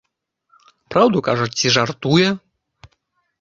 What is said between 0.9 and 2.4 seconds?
Праўду кажа ці жартуе?